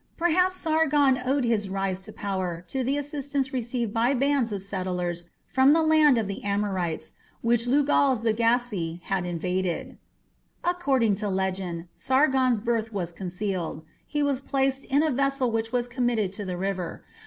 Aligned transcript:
Perhaps 0.17 0.55
Sargon 0.55 1.19
owed 1.27 1.43
his 1.43 1.69
rise 1.69 2.01
to 2.01 2.11
power 2.11 2.65
to 2.69 2.83
the 2.83 2.97
assistance 2.97 3.53
received 3.53 3.93
by 3.93 4.15
bands 4.15 4.51
of 4.51 4.63
settlers 4.63 5.29
from 5.45 5.73
the 5.73 5.83
land 5.83 6.17
of 6.17 6.27
the 6.27 6.43
Amorites, 6.43 7.13
which 7.43 7.67
Lugal 7.67 8.15
zaggisi 8.15 8.99
had 9.03 9.27
invaded. 9.27 9.99
According 10.63 11.13
to 11.17 11.25
the 11.25 11.29
legend, 11.29 11.87
Sargon's 11.95 12.61
birth 12.61 12.91
was 12.91 13.13
concealed. 13.13 13.83
He 14.07 14.23
was 14.23 14.41
placed 14.41 14.85
in 14.85 15.03
a 15.03 15.11
vessel 15.11 15.51
which 15.51 15.71
was 15.71 15.87
committed 15.87 16.33
to 16.33 16.45
the 16.45 16.57
river. 16.57 17.03